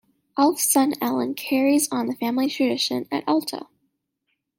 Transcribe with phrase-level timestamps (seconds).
[0.35, 3.67] Alf's son Alan carries on the family tradition at Alta.